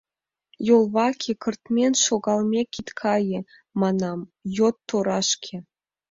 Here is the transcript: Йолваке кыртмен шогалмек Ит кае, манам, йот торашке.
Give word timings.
Йолваке 0.67 1.31
кыртмен 1.43 1.93
шогалмек 2.05 2.69
Ит 2.79 2.89
кае, 2.99 3.39
манам, 3.79 4.19
йот 4.57 4.75
торашке. 4.87 5.57